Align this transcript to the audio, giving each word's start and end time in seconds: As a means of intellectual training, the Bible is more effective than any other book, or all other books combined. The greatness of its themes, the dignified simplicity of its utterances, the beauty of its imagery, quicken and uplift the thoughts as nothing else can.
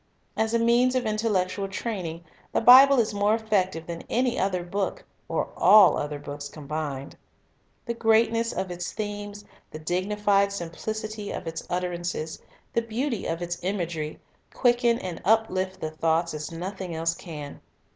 As 0.35 0.55
a 0.55 0.57
means 0.57 0.95
of 0.95 1.05
intellectual 1.05 1.67
training, 1.67 2.23
the 2.53 2.59
Bible 2.59 2.99
is 2.99 3.13
more 3.13 3.35
effective 3.35 3.85
than 3.85 4.01
any 4.09 4.39
other 4.39 4.63
book, 4.63 5.05
or 5.29 5.49
all 5.55 5.95
other 5.95 6.17
books 6.17 6.49
combined. 6.49 7.15
The 7.85 7.93
greatness 7.93 8.51
of 8.51 8.71
its 8.71 8.93
themes, 8.93 9.45
the 9.69 9.77
dignified 9.77 10.51
simplicity 10.51 11.29
of 11.29 11.45
its 11.45 11.61
utterances, 11.69 12.41
the 12.73 12.81
beauty 12.81 13.27
of 13.27 13.43
its 13.43 13.59
imagery, 13.61 14.19
quicken 14.51 14.97
and 14.97 15.21
uplift 15.23 15.79
the 15.79 15.91
thoughts 15.91 16.33
as 16.33 16.51
nothing 16.51 16.95
else 16.95 17.13
can. 17.13 17.61